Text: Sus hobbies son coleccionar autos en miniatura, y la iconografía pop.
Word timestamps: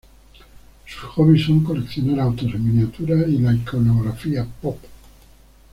Sus 0.87 1.05
hobbies 1.15 1.45
son 1.45 1.59
coleccionar 1.63 2.21
autos 2.21 2.51
en 2.55 2.65
miniatura, 2.65 3.17
y 3.27 3.37
la 3.37 3.53
iconografía 3.53 4.47
pop. 4.59 4.79